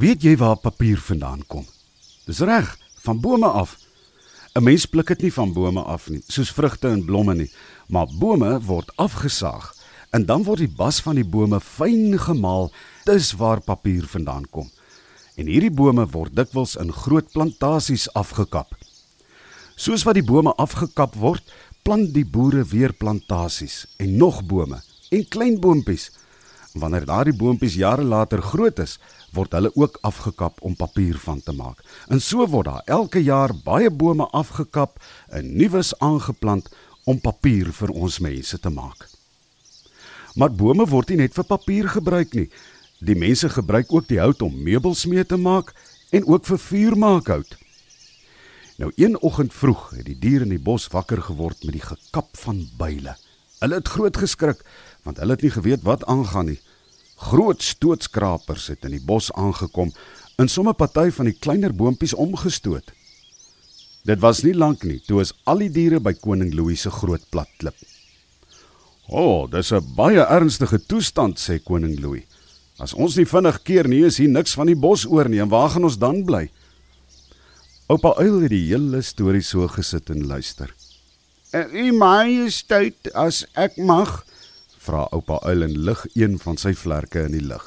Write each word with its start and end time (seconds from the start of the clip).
Weet 0.00 0.22
jy 0.24 0.32
waar 0.40 0.56
papier 0.56 0.96
vandaan 0.96 1.42
kom? 1.44 1.66
Dis 2.24 2.38
reg, 2.48 2.70
van 3.04 3.18
bome 3.20 3.46
af. 3.46 3.76
'n 4.56 4.62
Mens 4.64 4.86
pluk 4.86 5.06
dit 5.12 5.22
nie 5.22 5.32
van 5.32 5.52
bome 5.52 5.82
af 5.82 6.08
nie, 6.08 6.22
soos 6.26 6.52
vrugte 6.56 6.88
en 6.88 7.04
blomme 7.04 7.34
nie, 7.34 7.50
maar 7.88 8.06
bome 8.18 8.60
word 8.64 8.96
afgesaag 8.96 9.74
en 10.10 10.24
dan 10.24 10.42
word 10.42 10.58
die 10.58 10.74
bas 10.76 11.00
van 11.00 11.14
die 11.14 11.24
bome 11.24 11.60
fyn 11.60 12.18
gemaal. 12.18 12.72
Dis 13.04 13.32
waar 13.32 13.60
papier 13.60 14.06
vandaan 14.06 14.46
kom. 14.50 14.70
En 15.36 15.46
hierdie 15.46 15.70
bome 15.70 16.06
word 16.06 16.34
dikwels 16.34 16.76
in 16.76 16.92
groot 16.92 17.32
plantasies 17.32 18.08
afgekap. 18.14 18.72
Soos 19.76 20.02
wat 20.02 20.14
die 20.14 20.24
bome 20.24 20.54
afgekap 20.56 21.14
word, 21.14 21.44
plant 21.82 22.14
die 22.14 22.24
boere 22.24 22.64
weer 22.64 22.92
plantasies 22.92 23.86
en 23.98 24.16
nog 24.16 24.46
bome 24.46 24.80
en 25.10 25.28
klein 25.28 25.60
boontjies. 25.60 26.10
Wanneer 26.78 27.04
daardie 27.04 27.34
boontjies 27.34 27.74
jare 27.74 28.04
later 28.06 28.42
groot 28.42 28.78
is, 28.78 28.98
word 29.34 29.54
hulle 29.56 29.70
ook 29.74 29.98
afgekap 30.06 30.60
om 30.62 30.76
papier 30.78 31.18
van 31.18 31.40
te 31.42 31.52
maak. 31.52 31.82
En 32.08 32.20
so 32.20 32.46
word 32.46 32.68
daar 32.68 32.82
elke 32.86 33.22
jaar 33.22 33.54
baie 33.64 33.90
bome 33.90 34.26
afgekap 34.30 35.00
en 35.28 35.56
nuus 35.56 35.94
aangeplant 35.98 36.68
om 37.04 37.18
papier 37.20 37.72
vir 37.74 37.90
ons 37.90 38.18
mense 38.18 38.58
te 38.58 38.70
maak. 38.70 39.08
Maar 40.34 40.52
bome 40.54 40.86
word 40.86 41.10
nie 41.10 41.24
net 41.24 41.34
vir 41.34 41.48
papier 41.48 41.88
gebruik 41.90 42.34
nie. 42.38 42.46
Die 43.00 43.16
mense 43.18 43.48
gebruik 43.50 43.90
ook 43.92 44.06
die 44.08 44.20
hout 44.20 44.42
om 44.42 44.62
meubels 44.62 45.06
mee 45.10 45.24
te 45.24 45.36
maak 45.36 45.74
en 46.14 46.26
ook 46.26 46.46
vir 46.46 46.58
vuurmaakhout. 46.58 47.56
Nou 48.78 48.92
een 48.96 49.18
oggend 49.20 49.52
vroeg 49.52 49.90
het 49.96 50.06
die 50.06 50.18
diere 50.18 50.46
in 50.46 50.54
die 50.54 50.62
bos 50.62 50.86
wakker 50.92 51.20
geword 51.22 51.64
met 51.66 51.74
die 51.76 51.84
gekap 51.84 52.30
van 52.44 52.62
byle. 52.78 53.16
Hulle 53.60 53.80
het 53.80 53.88
groot 53.92 54.16
geskrik 54.16 54.62
want 55.04 55.20
hulle 55.20 55.36
het 55.36 55.44
nie 55.44 55.52
geweet 55.52 55.84
wat 55.84 56.04
aangaan 56.08 56.50
nie. 56.52 56.60
Groot 57.30 57.62
stootskrapers 57.62 58.68
het 58.72 58.84
in 58.88 58.96
die 58.96 59.04
bos 59.04 59.30
aangekom 59.32 59.92
en 60.40 60.48
somme 60.48 60.72
party 60.76 61.10
van 61.12 61.28
die 61.28 61.36
kleiner 61.36 61.72
boontjies 61.76 62.16
omgestoot. 62.16 62.92
Dit 64.08 64.20
was 64.24 64.40
nie 64.44 64.54
lank 64.56 64.84
nie 64.88 65.00
toe 65.04 65.20
is 65.20 65.34
al 65.44 65.60
die 65.60 65.70
diere 65.72 66.00
by 66.00 66.14
koning 66.16 66.54
Louis 66.56 66.80
se 66.80 66.92
groot 66.92 67.24
plat 67.30 67.48
klip. 67.58 67.76
"O, 69.08 69.44
oh, 69.44 69.50
dis 69.50 69.72
'n 69.72 69.94
baie 69.96 70.24
ernstige 70.24 70.78
toestand," 70.86 71.38
sê 71.38 71.58
koning 71.58 72.00
Louis. 72.00 72.24
"As 72.78 72.94
ons 72.94 73.16
nie 73.16 73.26
vinnig 73.26 73.62
keer 73.62 73.88
nie, 73.88 74.04
is 74.04 74.16
hier 74.16 74.28
niks 74.28 74.54
van 74.54 74.66
die 74.66 74.76
bos 74.76 75.04
oor 75.06 75.28
nie 75.28 75.40
en 75.40 75.48
waar 75.48 75.70
gaan 75.70 75.84
ons 75.84 75.98
dan 75.98 76.24
bly?" 76.24 76.50
Oupa 77.88 78.14
Uil 78.22 78.40
het 78.40 78.50
die 78.50 78.68
hele 78.68 79.02
storie 79.02 79.42
so 79.42 79.68
gesit 79.68 80.10
en 80.10 80.26
luister. 80.26 80.74
"U 81.52 81.92
majesteit, 81.92 83.12
as 83.14 83.44
ek 83.54 83.76
mag," 83.76 84.24
vra 84.78 85.06
oupa 85.10 85.40
Uil 85.42 85.62
en 85.62 85.78
lig 85.84 86.06
een 86.14 86.38
van 86.38 86.56
sy 86.56 86.74
vlerke 86.74 87.24
in 87.26 87.32
die 87.32 87.46
lug. 87.46 87.64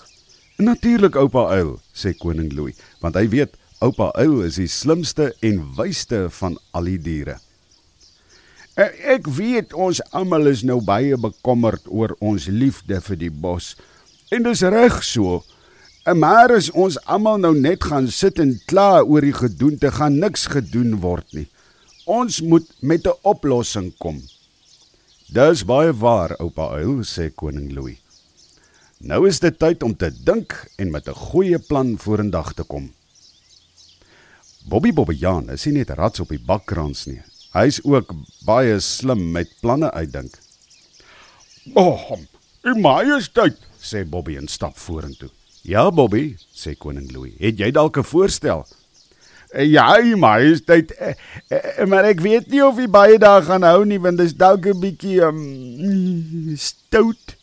"Natuurlik, 0.57 1.15
oupa 1.15 1.49
Uil," 1.51 1.79
sê 1.93 2.13
koning 2.17 2.53
Louis, 2.53 2.75
want 3.01 3.15
hy 3.15 3.27
weet 3.29 3.57
oupa 3.79 4.11
Uil 4.15 4.41
is 4.41 4.55
die 4.55 4.67
slimste 4.67 5.33
en 5.41 5.75
wysste 5.75 6.29
van 6.29 6.57
al 6.71 6.83
die 6.83 6.99
diere. 6.99 7.39
Ek 8.75 9.27
weet 9.27 9.73
ons 9.73 9.99
almal 10.17 10.47
is 10.49 10.63
nou 10.63 10.79
baie 10.81 11.17
bekommerd 11.17 11.83
oor 11.87 12.15
ons 12.19 12.47
liefde 12.47 13.01
vir 13.01 13.17
die 13.17 13.29
bos. 13.29 13.75
En 14.31 14.43
dis 14.43 14.61
reg 14.61 15.03
so. 15.03 15.43
Maar 16.09 16.55
as 16.55 16.71
ons 16.71 16.97
almal 17.05 17.37
nou 17.37 17.53
net 17.53 17.83
gaan 17.83 18.07
sit 18.07 18.39
en 18.39 18.55
kla 18.65 19.03
oor 19.03 19.21
die 19.21 19.35
gedoente, 19.35 19.91
gaan 19.91 20.17
niks 20.19 20.47
gedoen 20.47 20.97
word 21.03 21.27
nie. 21.37 21.47
Ons 22.05 22.41
moet 22.41 22.67
met 22.81 23.07
'n 23.07 23.15
oplossing 23.21 23.93
kom. 23.97 24.21
Dis 25.27 25.63
baie 25.63 25.93
waar, 25.93 26.35
oupa 26.39 26.75
Uil, 26.75 27.03
sê 27.03 27.31
koning 27.35 27.71
Louis. 27.71 27.97
Nou 28.99 29.27
is 29.27 29.39
dit 29.39 29.59
tyd 29.59 29.83
om 29.83 29.95
te 29.95 30.11
dink 30.23 30.67
en 30.77 30.91
met 30.91 31.07
'n 31.07 31.13
goeie 31.13 31.59
plan 31.59 31.97
vorendag 31.97 32.53
te 32.53 32.63
kom. 32.63 32.91
Bobby 34.67 34.93
Bobbejaan 34.93 35.49
is 35.49 35.65
nie 35.65 35.73
net 35.73 35.89
rats 35.89 36.19
op 36.19 36.29
die 36.29 36.39
bakkrans 36.39 37.05
nie. 37.05 37.21
Hy's 37.53 37.79
ook 37.83 38.13
baie 38.45 38.79
slim 38.79 39.31
met 39.31 39.49
planne 39.61 39.91
uitdink. 39.91 40.39
"Oh, 41.73 42.11
u 42.63 42.75
majesteit," 42.75 43.57
sê 43.81 44.09
Bobby 44.09 44.37
en 44.37 44.47
stap 44.47 44.77
vorentoe. 44.77 45.29
"Ja, 45.61 45.91
Bobby," 45.91 46.35
sê 46.55 46.77
koning 46.77 47.11
Louis. 47.11 47.33
"Het 47.39 47.57
jy 47.57 47.71
dalk 47.71 47.97
'n 47.97 48.03
voorstel?" 48.03 48.67
"Ja, 49.53 50.01
u 50.01 50.15
majesteit, 50.15 50.91
eh, 50.91 51.13
eh, 51.47 51.85
maar 51.85 52.03
ek 52.09 52.19
weet 52.19 52.47
nie 52.49 52.65
of 52.65 52.77
hy 52.77 52.87
baie 52.87 53.17
daar 53.17 53.43
gaan 53.43 53.61
hou 53.61 53.85
nie, 53.85 53.99
want 53.99 54.17
dit 54.17 54.25
is 54.25 54.33
dalk 54.33 54.65
'n 54.65 54.79
bietjie 54.79 55.21
um, 55.21 56.55
stout." 56.57 57.37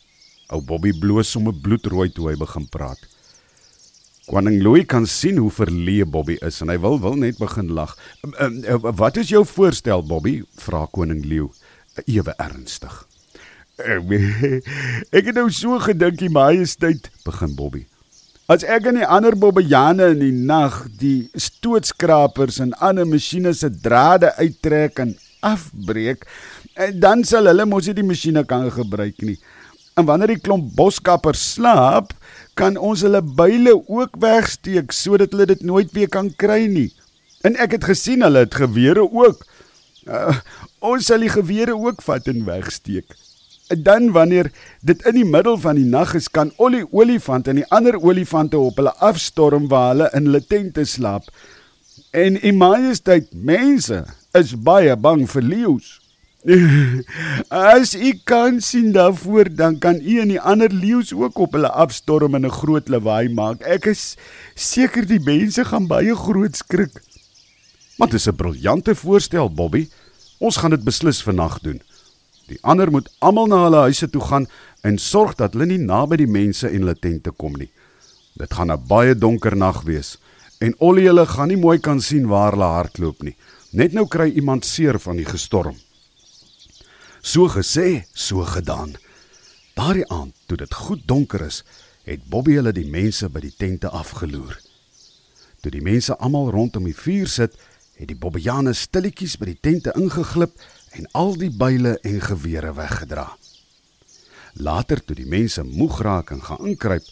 Ou 0.51 0.61
Bobby 0.61 0.91
bloos 0.91 1.31
sommer 1.31 1.53
bloedrooi 1.53 2.11
toe 2.11 2.29
hy 2.29 2.35
begin 2.35 2.67
praat. 2.67 2.99
Koning 4.27 4.61
Louis 4.61 4.85
kan 4.85 5.05
sien 5.05 5.37
hoe 5.37 5.51
verleë 5.51 6.05
Bobby 6.05 6.37
is 6.41 6.61
en 6.61 6.69
hy 6.69 6.77
wil 6.79 6.99
wil 6.99 7.15
net 7.15 7.37
begin 7.37 7.71
lag. 7.71 7.97
"Wat 8.95 9.17
is 9.17 9.29
jou 9.29 9.45
voorstel, 9.45 10.03
Bobby?" 10.03 10.43
vra 10.57 10.85
koning 10.91 11.25
Leeu, 11.25 11.49
ewe 12.05 12.33
ernstig. 12.37 13.07
"Ek 15.17 15.25
het 15.25 15.35
nou 15.35 15.49
so 15.49 15.79
gedink, 15.79 16.17
die 16.17 16.29
majesteit," 16.29 17.09
begin 17.23 17.55
Bobby. 17.55 17.87
"As 18.51 18.65
ek 18.67 18.87
en 18.89 18.97
die 18.99 19.07
ander 19.07 19.35
bobbejane 19.39 20.09
in 20.11 20.19
die 20.19 20.35
nag 20.35 20.73
die 20.99 21.29
stootskrapers 21.39 22.57
en 22.59 22.73
ander 22.83 23.05
masjiene 23.07 23.53
se 23.55 23.69
drade 23.69 24.33
uittrek 24.35 24.99
en 24.99 25.13
afbreek, 25.39 26.25
dan 26.99 27.23
sal 27.23 27.47
hulle 27.47 27.65
mos 27.65 27.87
nie 27.87 27.95
die 28.01 28.07
masjiene 28.09 28.43
kan 28.49 28.67
gebruik 28.75 29.23
nie. 29.23 29.37
En 29.95 30.07
wanneer 30.09 30.33
die 30.33 30.43
klomp 30.43 30.73
boskappers 30.75 31.45
slaap, 31.53 32.11
kan 32.59 32.75
ons 32.75 33.05
hulle 33.07 33.21
byle 33.23 33.77
ook 33.87 34.19
wegsteek 34.19 34.91
sodat 34.91 35.31
hulle 35.31 35.47
dit 35.53 35.63
nooit 35.63 35.95
weer 35.95 36.11
kan 36.11 36.27
kry 36.43 36.65
nie. 36.67 36.89
En 37.47 37.55
ek 37.55 37.77
het 37.77 37.87
gesien 37.93 38.25
hulle 38.25 38.43
het 38.43 38.59
gewere 38.59 39.07
ook. 39.07 39.45
Uh, 40.11 40.35
ons 40.91 41.07
sal 41.07 41.23
die 41.23 41.31
gewere 41.31 41.77
ook 41.77 42.03
vat 42.03 42.27
en 42.27 42.43
wegsteek. 42.51 43.15
Dan 43.77 44.11
wanneer 44.11 44.51
dit 44.81 45.05
in 45.05 45.15
die 45.15 45.25
middel 45.25 45.57
van 45.57 45.75
die 45.75 45.85
nag 45.85 46.13
is, 46.13 46.29
kan 46.29 46.51
Ollie 46.57 46.85
olifant 46.91 47.47
en 47.47 47.55
die 47.55 47.67
ander 47.71 47.95
olifante 48.01 48.59
op 48.59 48.75
hulle 48.81 48.93
afstorm 48.99 49.67
waar 49.71 49.93
hulle 49.93 50.09
in 50.13 50.27
hulle 50.29 50.43
tente 50.45 50.85
slaap. 50.85 51.29
En 52.11 52.41
in 52.41 52.57
majesteit 52.57 53.29
mense 53.31 54.03
is 54.35 54.55
baie 54.55 54.95
bang 54.95 55.27
vir 55.29 55.41
leeu's. 55.41 56.01
As 57.53 57.93
u 57.93 58.11
kan 58.25 58.61
sien 58.61 58.91
daarvoor, 58.91 59.55
dan 59.55 59.77
kan 59.77 60.01
u 60.01 60.19
en 60.19 60.33
die 60.33 60.41
ander 60.41 60.73
leeu's 60.73 61.13
ook 61.13 61.37
op 61.37 61.53
hulle 61.53 61.69
afstorm 61.69 62.35
en 62.35 62.45
'n 62.45 62.51
groot 62.51 62.89
lawaai 62.89 63.29
maak. 63.29 63.61
Ek 63.61 63.85
is 63.85 64.17
seker 64.55 65.05
die 65.05 65.21
mense 65.21 65.65
gaan 65.65 65.87
baie 65.87 66.15
groot 66.15 66.55
skrik. 66.55 67.01
Maar 67.97 68.09
dit 68.09 68.19
is 68.19 68.27
'n 68.27 68.35
briljante 68.35 68.95
voorstel, 68.95 69.53
Bobby. 69.53 69.89
Ons 70.39 70.57
gaan 70.57 70.69
dit 70.69 70.83
beslis 70.83 71.23
vannag 71.23 71.59
doen. 71.59 71.81
Die 72.51 72.59
ander 72.67 72.91
moet 72.91 73.07
almal 73.23 73.47
na 73.47 73.61
hulle 73.65 73.85
huise 73.87 74.09
toe 74.11 74.21
gaan 74.27 74.47
en 74.83 74.97
sorg 74.99 75.37
dat 75.39 75.55
hulle 75.55 75.69
nie 75.69 75.79
naby 75.79 76.17
die 76.19 76.31
mense 76.31 76.67
en 76.67 76.83
hulle 76.83 76.97
tente 76.99 77.31
kom 77.31 77.55
nie. 77.55 77.69
Dit 78.35 78.53
gaan 78.53 78.71
'n 78.71 78.87
baie 78.87 79.15
donker 79.15 79.55
nag 79.55 79.83
wees 79.87 80.17
en 80.59 80.75
Ollie 80.79 81.07
hulle 81.07 81.25
gaan 81.25 81.47
nie 81.47 81.57
mooi 81.57 81.79
kan 81.79 82.01
sien 82.01 82.27
waar 82.27 82.51
hulle 82.51 82.67
hardloop 82.77 83.23
nie. 83.23 83.35
Net 83.71 83.93
nou 83.93 84.05
kry 84.07 84.29
iemand 84.29 84.65
seer 84.65 84.99
van 84.99 85.15
die 85.17 85.25
gestorm. 85.25 85.77
So 87.21 87.47
gesê, 87.47 88.03
so 88.13 88.43
gedaan. 88.45 88.95
Daardie 89.73 90.07
aand, 90.09 90.33
toe 90.47 90.57
dit 90.57 90.73
goed 90.73 91.07
donker 91.07 91.41
is, 91.41 91.63
het 92.03 92.29
Bobby 92.29 92.55
hulle 92.57 92.73
die 92.73 92.89
mense 92.89 93.29
by 93.29 93.39
die 93.39 93.53
tente 93.57 93.89
afgeloer. 93.89 94.59
Toe 95.61 95.71
die 95.71 95.81
mense 95.81 96.17
almal 96.17 96.51
rondom 96.51 96.83
die 96.83 96.97
vuur 96.97 97.27
sit, 97.27 97.55
het 98.01 98.07
die 98.09 98.17
Bobbejane 98.17 98.73
stilletjies 98.73 99.37
by 99.37 99.51
die 99.51 99.59
tente 99.61 99.93
ingeglip 99.95 100.57
en 100.97 101.07
al 101.17 101.35
die 101.37 101.51
byle 101.51 101.97
en 102.01 102.21
gewere 102.21 102.73
weggedra. 102.73 103.27
Later 104.53 105.03
toe 105.03 105.15
die 105.15 105.29
mense 105.29 105.63
moeg 105.63 106.01
raak 106.01 106.31
en 106.31 106.43
gaan 106.43 106.65
inkruip, 106.67 107.05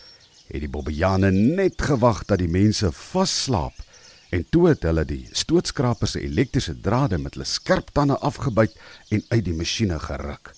het 0.50 0.62
die 0.62 0.72
Bobbejane 0.72 1.31
net 1.31 1.81
gewag 1.81 2.26
dat 2.26 2.42
die 2.42 2.52
mense 2.52 2.92
vasslaap 2.92 3.86
En 4.30 4.46
toe 4.50 4.68
het 4.70 4.86
hulle 4.86 5.06
die 5.10 5.24
stootskrapers 5.34 6.14
se 6.14 6.22
elektriese 6.22 6.76
drade 6.86 7.18
met 7.18 7.34
hulle 7.34 7.48
skerp 7.50 7.90
tande 7.98 8.18
afgebyt 8.26 8.76
en 9.10 9.24
uit 9.30 9.46
die 9.46 9.56
masjiene 9.58 9.98
geruk. 10.04 10.54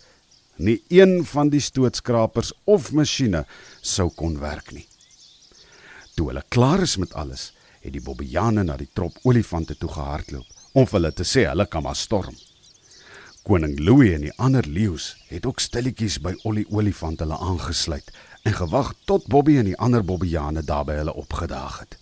Nie 0.60 0.82
een 0.92 1.22
van 1.26 1.50
die 1.50 1.64
stootskrapers 1.64 2.52
of 2.68 2.92
masjiene 2.92 3.46
sou 3.82 4.10
kon 4.16 4.38
werk 4.44 4.74
nie. 4.76 4.86
Toe 6.16 6.28
hulle 6.30 6.44
klaar 6.52 6.84
is 6.84 6.98
met 7.00 7.16
alles, 7.16 7.52
het 7.82 7.96
die 7.96 8.04
bobbejane 8.04 8.68
na 8.68 8.76
die 8.78 8.90
trop 8.94 9.16
olifante 9.24 9.78
toe 9.80 9.90
gehardloop 9.90 10.76
om 10.76 10.86
vir 10.88 11.00
hulle 11.00 11.16
te 11.16 11.28
sê 11.28 11.48
hulle 11.48 11.66
kan 11.68 11.84
maar 11.84 11.98
storm. 12.00 12.36
Koning 13.42 13.80
Louis 13.80 14.14
en 14.14 14.22
die 14.22 14.34
ander 14.38 14.68
leeu's 14.70 15.16
het 15.32 15.48
ook 15.50 15.60
stilletjies 15.60 16.20
by 16.22 16.36
Ollie 16.46 16.68
olifant 16.70 17.24
hulle 17.24 17.38
aangesluit 17.42 18.12
en 18.46 18.54
gewag 18.54 18.92
tot 19.10 19.26
Bobby 19.34 19.56
en 19.58 19.66
die 19.72 19.78
ander 19.82 20.06
bobbejane 20.06 20.62
daar 20.66 20.86
by 20.86 21.00
hulle 21.00 21.16
opgedaag 21.18 21.80
het. 21.82 21.98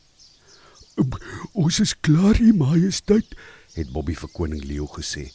Ons 1.56 1.80
is 1.80 1.96
klaar, 2.04 2.36
U 2.44 2.52
Majesteit, 2.60 3.38
het 3.78 3.92
Bobby 3.96 4.18
vir 4.20 4.34
koning 4.36 4.66
leeu 4.68 4.88
gesê. 4.92 5.30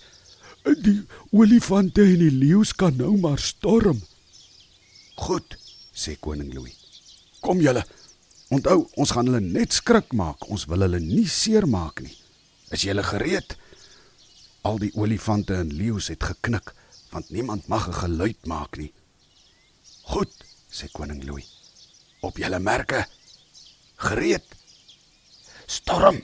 Die 0.84 1.00
olifante 1.32 2.04
en 2.04 2.20
die 2.20 2.32
leeu's 2.32 2.74
kan 2.76 2.96
nou 3.00 3.14
maar 3.20 3.40
storm. 3.40 4.02
Goed, 5.16 5.56
sê 5.96 6.18
koning 6.20 6.52
Louis. 6.52 6.76
Kom 7.40 7.64
julle. 7.64 7.84
Onthou, 8.52 8.84
ons 9.00 9.12
gaan 9.16 9.28
hulle 9.28 9.40
net 9.40 9.72
skrik 9.72 10.12
maak. 10.12 10.50
Ons 10.52 10.68
wil 10.68 10.84
hulle 10.84 11.00
nie 11.00 11.28
seermaak 11.28 12.04
nie. 12.04 12.12
Is 12.76 12.84
jy 12.84 12.92
gereed? 13.08 13.56
Al 14.64 14.78
die 14.80 14.92
olifante 14.96 15.54
en 15.60 15.72
leeu's 15.76 16.08
het 16.08 16.24
geknik, 16.24 16.72
want 17.12 17.30
niemand 17.30 17.66
mag 17.68 17.88
'n 17.88 18.00
geluid 18.02 18.46
maak 18.46 18.76
nie. 18.76 18.92
Goed, 20.02 20.32
sê 20.70 20.88
koning 20.92 21.24
Louis. 21.24 21.48
Op 22.20 22.36
julle 22.36 22.58
merke. 22.58 23.06
Gereed. 23.96 24.44
Storm. 25.66 26.22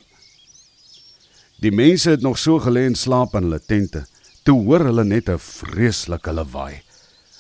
Die 1.61 1.73
mense 1.73 2.11
het 2.11 2.21
nog 2.21 2.39
so 2.39 2.59
gelê 2.59 2.87
en 2.87 2.95
slaap 2.95 3.35
in 3.35 3.43
hulle 3.43 3.61
tente. 3.61 4.07
Toe 4.43 4.65
hoor 4.65 4.85
hulle 4.89 5.05
net 5.05 5.29
'n 5.29 5.39
vreeslike 5.39 6.33
lawaai. 6.33 6.83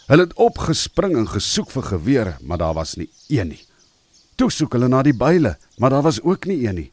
Hulle 0.06 0.22
het 0.22 0.34
opgespring 0.34 1.16
en 1.16 1.28
gesoek 1.28 1.70
vir 1.70 1.82
gewere, 1.82 2.36
maar 2.40 2.58
daar 2.58 2.74
was 2.74 2.94
nie 2.94 3.10
een 3.28 3.48
nie. 3.48 3.64
Toe 4.34 4.50
soek 4.50 4.72
hulle 4.72 4.88
na 4.88 5.02
die 5.02 5.16
byle, 5.16 5.58
maar 5.78 5.90
daar 5.90 6.02
was 6.02 6.20
ook 6.20 6.46
nie 6.46 6.66
een 6.66 6.74
nie. 6.74 6.92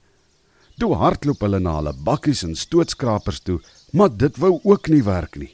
Toe 0.77 0.95
hardloop 0.95 1.39
hulle 1.41 1.59
na 1.59 1.75
hulle 1.75 1.93
bakkies 1.93 2.43
en 2.43 2.55
stootskrapers 2.55 3.39
toe, 3.39 3.59
maar 3.91 4.11
dit 4.17 4.37
wou 4.37 4.59
ook 4.63 4.87
nie 4.87 5.03
werk 5.03 5.35
nie. 5.35 5.53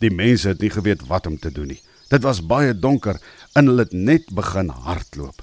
Die 0.00 0.10
mense 0.10 0.48
het 0.48 0.60
nie 0.60 0.72
geweet 0.72 1.06
wat 1.08 1.26
om 1.26 1.38
te 1.38 1.52
doen 1.52 1.72
nie. 1.74 1.80
Dit 2.10 2.24
was 2.24 2.42
baie 2.42 2.74
donker 2.74 3.20
en 3.54 3.70
hulle 3.70 3.84
het 3.86 3.92
net 3.92 4.32
begin 4.34 4.68
hardloop. 4.68 5.42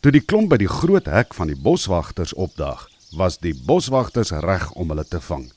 Toe 0.00 0.12
die 0.14 0.22
klomp 0.22 0.52
by 0.52 0.58
die 0.62 0.70
groot 0.70 1.08
hek 1.10 1.34
van 1.34 1.50
die 1.50 1.58
boswagters 1.58 2.32
opdaag, 2.34 2.86
was 3.18 3.38
die 3.42 3.54
boswagters 3.66 4.32
reg 4.44 4.70
om 4.78 4.92
hulle 4.92 5.04
te 5.04 5.20
vang. 5.20 5.48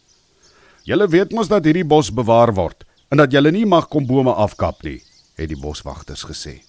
Julle 0.88 1.08
weet 1.14 1.34
mos 1.36 1.50
dat 1.52 1.66
hierdie 1.68 1.86
bos 1.86 2.10
bewaar 2.14 2.54
word 2.58 2.86
en 3.12 3.22
dat 3.22 3.34
julle 3.34 3.52
nie 3.54 3.68
mag 3.70 3.90
kom 3.92 4.08
bome 4.10 4.34
afkap 4.34 4.82
nie, 4.88 5.00
het 5.38 5.52
die 5.52 5.60
boswagters 5.60 6.24
gesê. 6.26 6.62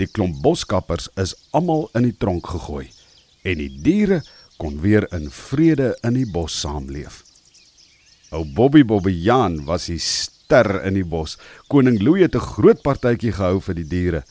Die 0.00 0.08
klomp 0.08 0.40
boskappers 0.42 1.10
is 1.20 1.34
almal 1.52 1.88
in 1.98 2.06
die 2.08 2.16
tronk 2.16 2.48
gegooi 2.48 2.86
en 3.44 3.60
die 3.60 3.72
diere 3.84 4.20
kon 4.60 4.80
weer 4.80 5.06
in 5.16 5.28
vrede 5.32 5.92
in 6.04 6.16
die 6.16 6.28
bos 6.28 6.56
saamleef. 6.60 7.24
Ou 8.30 8.44
Bobby 8.44 8.84
Bobbejaan 8.86 9.64
was 9.66 9.88
die 9.90 9.98
ster 9.98 10.84
in 10.86 10.94
die 10.94 11.06
bos. 11.06 11.36
Koning 11.68 11.98
Louis 12.02 12.22
het 12.22 12.34
'n 12.34 12.46
groot 12.54 12.82
partytjie 12.82 13.32
gehou 13.32 13.60
vir 13.60 13.74
die 13.74 13.88
diere 13.88 14.22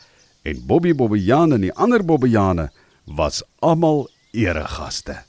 en 0.43 0.65
Bobby 0.65 0.93
Bobbejaan 0.93 1.53
en 1.53 1.61
die 1.61 1.73
ander 1.73 2.03
Bobbejane 2.03 2.69
was 3.05 3.43
almal 3.59 4.07
eregaste. 4.31 5.28